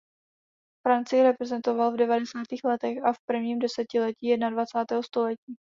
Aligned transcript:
Francii 0.87 1.23
reprezentoval 1.23 1.91
v 1.91 1.97
devadesátých 1.97 2.63
letech 2.63 3.03
a 3.03 3.13
v 3.13 3.19
prvním 3.27 3.59
desetiletí 3.59 4.27
jednadvacátého 4.27 5.03
století. 5.03 5.55